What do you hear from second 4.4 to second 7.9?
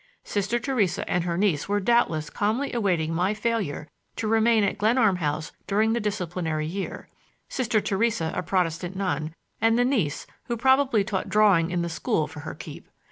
at Glenarm House during the disciplinary year,—Sister